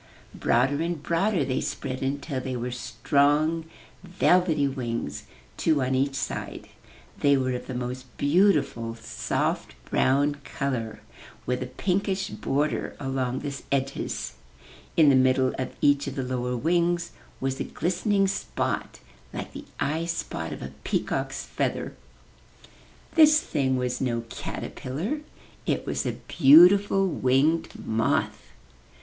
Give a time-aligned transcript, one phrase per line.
[0.33, 3.65] Broader and broader they spread until they were strong,
[4.03, 5.25] velvety wings,
[5.57, 6.69] two on each side.
[7.19, 11.01] They were of the most beautiful soft brown color,
[11.45, 14.33] with a pinkish border along the edges.
[14.97, 18.99] In the middle of each of the lower wings was a glistening spot
[19.31, 21.91] like the *'eye spot on a peacock's feather.
[21.91, 25.19] 49 MY BOOK HOUSE This thing was no caterpillar:
[25.67, 28.39] it was a beautiful winged moth.